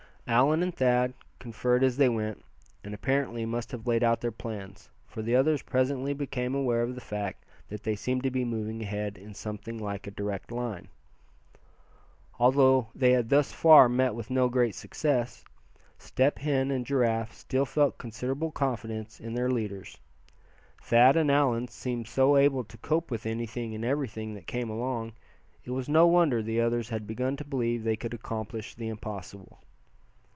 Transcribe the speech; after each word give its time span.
Allan 0.27 0.63
and 0.63 0.73
Thad 0.73 1.13
conferred 1.39 1.83
as 1.83 1.97
they 1.97 2.07
went, 2.07 2.41
and 2.85 2.93
apparently 2.93 3.45
must 3.45 3.71
have 3.71 3.85
laid 3.85 4.01
out 4.01 4.21
their 4.21 4.31
plans, 4.31 4.89
for 5.05 5.21
the 5.21 5.35
others 5.35 5.61
presently 5.63 6.13
became 6.13 6.55
aware 6.55 6.83
of 6.83 6.95
the 6.95 7.01
fact 7.01 7.43
that 7.67 7.83
they 7.83 7.97
seemed 7.97 8.23
to 8.23 8.31
be 8.31 8.45
moving 8.45 8.81
ahead 8.81 9.17
in 9.17 9.33
something 9.33 9.77
like 9.77 10.07
a 10.07 10.11
direct 10.11 10.49
line. 10.49 10.87
Although 12.39 12.87
they 12.95 13.11
had 13.11 13.27
thus 13.27 13.51
far 13.51 13.89
met 13.89 14.15
with 14.15 14.29
no 14.29 14.47
great 14.47 14.73
success, 14.73 15.43
Step 15.97 16.37
Hen 16.39 16.71
and 16.71 16.85
Giraffe 16.85 17.33
still 17.33 17.65
felt 17.65 17.97
considerable 17.97 18.51
confidence 18.51 19.19
in 19.19 19.33
their 19.33 19.49
leaders. 19.51 19.97
Thad 20.81 21.17
and 21.17 21.29
Allan 21.29 21.67
seemed 21.67 22.07
so 22.07 22.37
able 22.37 22.63
to 22.65 22.77
cope 22.77 23.11
with 23.11 23.25
anything 23.25 23.75
and 23.75 23.83
everything 23.83 24.35
that 24.35 24.47
came 24.47 24.69
along, 24.69 25.11
it 25.65 25.71
was 25.71 25.89
no 25.89 26.07
wonder 26.07 26.41
the 26.41 26.61
others 26.61 26.87
had 26.87 27.05
begun 27.05 27.35
to 27.35 27.43
believe 27.43 27.83
they 27.83 27.97
could 27.97 28.13
accomplish 28.13 28.75
the 28.75 28.87
impossible. 28.87 29.59